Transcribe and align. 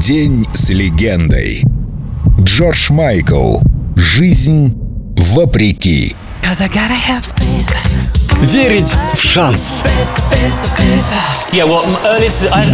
День 0.00 0.46
с 0.54 0.70
легендой. 0.70 1.62
Джордж 2.40 2.90
Майкл. 2.90 3.58
Жизнь 3.96 4.74
вопреки. 5.14 6.16
Верить 8.40 8.94
в 9.14 9.20
шанс. 9.20 9.82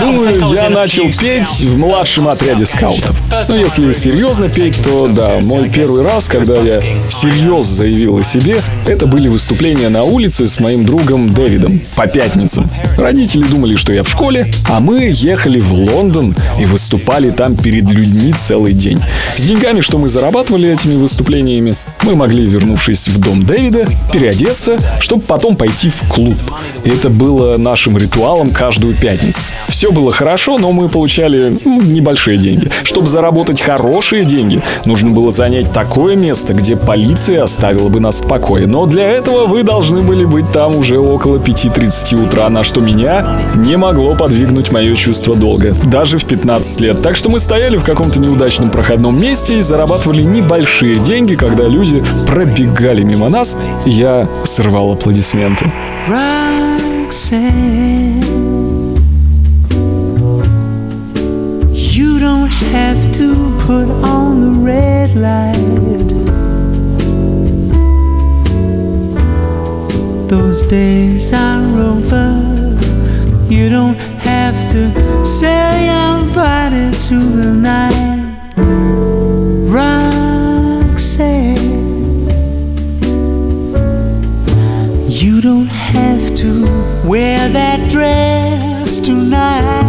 Думаю, 0.00 0.54
я 0.54 0.70
начал 0.70 1.04
петь 1.12 1.60
в 1.60 1.76
младшем 1.76 2.28
отряде 2.28 2.64
скаутов. 2.64 3.20
Но 3.48 3.56
если 3.56 3.92
серьезно 3.92 4.48
петь, 4.48 4.82
то 4.82 5.08
да, 5.08 5.40
мой 5.44 5.68
первый 5.68 6.02
раз, 6.02 6.28
когда 6.28 6.62
я 6.62 6.80
всерьез 7.08 7.66
заявил 7.66 8.18
о 8.18 8.22
себе, 8.22 8.62
это 8.86 9.06
были 9.06 9.28
выступления 9.28 9.90
на 9.90 10.04
улице 10.04 10.46
с 10.46 10.60
моим 10.60 10.86
другом 10.86 11.34
Дэвидом 11.34 11.80
по 11.94 12.06
пятницам. 12.06 12.70
Родители 12.96 13.42
думали, 13.42 13.76
что 13.76 13.92
я 13.92 14.02
в 14.02 14.08
школе, 14.08 14.50
а 14.68 14.80
мы 14.80 15.10
ехали 15.12 15.60
в 15.60 15.74
Лондон 15.74 16.34
и 16.58 16.64
выступали 16.64 17.30
там 17.30 17.54
перед 17.54 17.90
людьми 17.90 18.32
целый 18.32 18.72
день. 18.72 19.00
С 19.36 19.42
деньгами, 19.42 19.80
что 19.80 19.98
мы 19.98 20.08
зарабатывали 20.08 20.72
этими 20.72 20.96
выступлениями, 20.96 21.76
мы 22.04 22.16
могли, 22.16 22.46
вернувшись 22.46 23.08
в 23.08 23.18
дом 23.18 23.44
Дэвида, 23.44 23.86
переодеться, 24.12 24.78
чтобы 25.00 25.22
потом 25.22 25.56
пойти 25.56 25.88
в 25.88 26.02
клуб. 26.08 26.36
Это 26.84 27.10
было 27.10 27.56
нашим 27.56 27.98
ритуалом 27.98 28.50
каждую 28.50 28.94
пятницу. 28.94 29.40
Все 29.68 29.92
было 29.92 30.10
хорошо, 30.12 30.58
но 30.58 30.72
мы 30.72 30.88
получали 30.88 31.56
ну, 31.64 31.80
небольшие 31.80 32.38
деньги. 32.38 32.70
Чтобы 32.84 33.06
заработать 33.06 33.60
хорошие 33.60 34.24
деньги, 34.24 34.62
нужно 34.86 35.10
было 35.10 35.30
занять 35.30 35.72
такое 35.72 36.16
место, 36.16 36.54
где 36.54 36.76
полиция 36.76 37.42
оставила 37.42 37.88
бы 37.88 38.00
нас 38.00 38.20
в 38.20 38.28
покое. 38.28 38.66
Но 38.66 38.86
для 38.86 39.08
этого 39.08 39.46
вы 39.46 39.62
должны 39.62 40.00
были 40.00 40.24
быть 40.24 40.50
там 40.50 40.76
уже 40.76 40.98
около 40.98 41.36
5.30 41.36 42.26
утра, 42.26 42.48
на 42.48 42.64
что 42.64 42.80
меня 42.80 43.40
не 43.54 43.76
могло 43.76 44.14
подвигнуть 44.14 44.70
мое 44.70 44.94
чувство 44.96 45.36
долга. 45.36 45.74
Даже 45.84 46.18
в 46.18 46.24
15 46.24 46.80
лет. 46.80 47.02
Так 47.02 47.16
что 47.16 47.28
мы 47.28 47.38
стояли 47.38 47.76
в 47.76 47.84
каком-то 47.84 48.20
неудачном 48.20 48.70
проходном 48.70 49.20
месте 49.20 49.58
и 49.58 49.62
зарабатывали 49.62 50.22
небольшие 50.22 50.96
деньги, 50.96 51.34
когда 51.34 51.64
люди 51.64 51.89
пробегали 52.26 53.02
мимо 53.02 53.28
нас, 53.28 53.56
я 53.86 54.26
срывал 54.44 54.92
аплодисменты. 54.92 55.66
Roxanne, 56.08 58.20
you 61.72 62.18
don't 62.18 62.48
have 62.72 63.10
to 63.12 63.34
put 63.66 63.88
on 64.04 64.40
the 64.40 64.50
red 64.60 65.14
light. 65.16 65.56
Those 70.28 70.62
days 70.62 71.32
are 71.32 71.64
over. 71.76 72.36
You 73.48 73.68
don't 73.68 73.98
have 74.22 74.68
to 74.68 74.90
sell 75.24 75.76
your 75.80 76.22
body 76.32 76.92
to 77.08 77.18
the 77.18 77.52
night. 77.52 78.20
You 85.22 85.42
don't 85.42 85.66
have 85.66 86.34
to 86.36 86.62
wear 87.06 87.46
that 87.50 87.90
dress 87.90 89.00
tonight. 89.00 89.82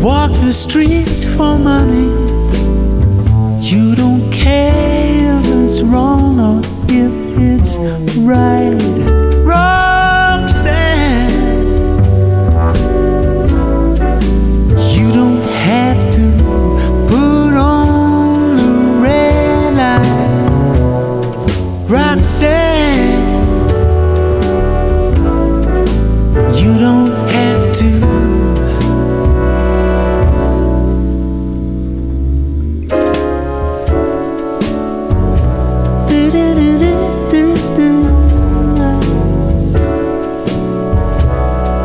Walk 0.00 0.30
the 0.30 0.52
streets 0.52 1.24
for 1.24 1.58
money. 1.58 2.10
You 3.60 3.96
don't 3.96 4.32
care 4.32 5.40
if 5.40 5.46
it's 5.46 5.82
wrong 5.82 6.38
or 6.38 6.60
if 6.88 7.12
it's 7.40 7.76
right. 8.18 8.97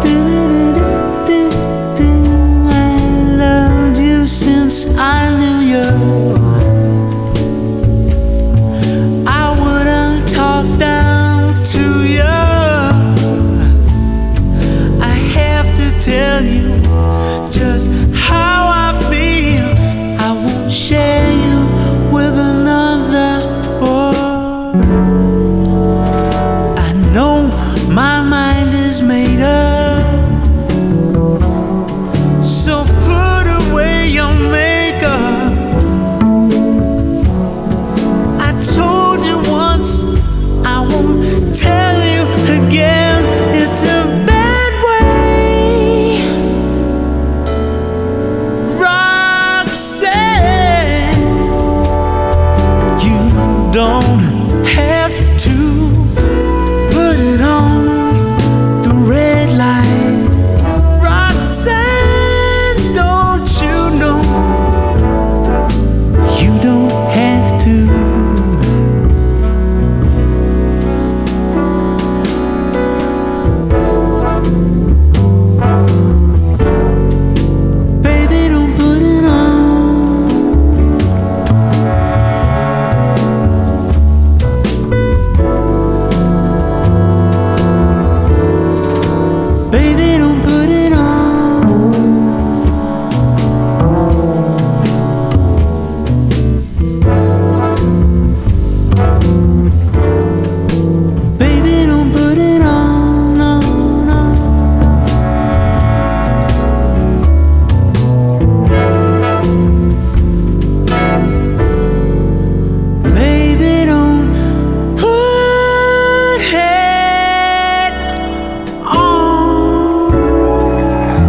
do 0.03 0.53
Baby 89.73 90.12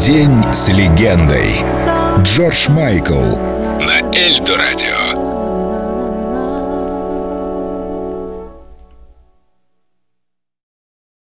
День 0.07 0.43
с 0.53 0.69
легендой. 0.69 1.49
Джордж 2.21 2.69
Майкл 2.69 3.39
на 3.81 4.15
Эльдо 4.15 4.55
радио. 4.59 4.94